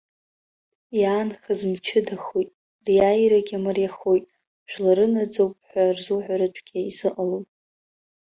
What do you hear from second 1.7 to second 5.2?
мчыдахоит, риааирагьы мариахоит, жәлары